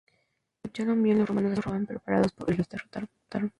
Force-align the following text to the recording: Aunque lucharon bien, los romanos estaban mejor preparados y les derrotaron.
Aunque 0.63 0.81
lucharon 0.81 1.03
bien, 1.03 1.19
los 1.19 1.29
romanos 1.29 1.51
estaban 1.53 1.81
mejor 1.81 1.87
preparados 1.99 2.33
y 2.47 2.53
les 2.53 2.67
derrotaron. 2.67 3.07